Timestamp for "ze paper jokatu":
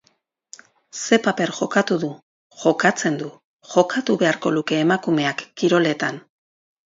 0.99-1.97